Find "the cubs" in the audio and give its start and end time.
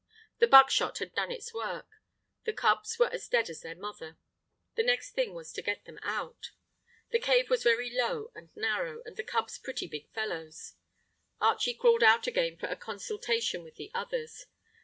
2.45-2.97, 9.15-9.59